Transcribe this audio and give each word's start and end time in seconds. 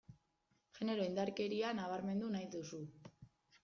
Genero 0.77 1.05
indarkeria 1.11 1.77
nabarmendu 1.83 2.35
nahi 2.39 2.53
duzu. 2.61 2.85